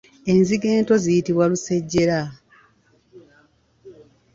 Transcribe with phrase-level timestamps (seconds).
[0.31, 2.19] Enzige ento ziyitibwa lusejjera.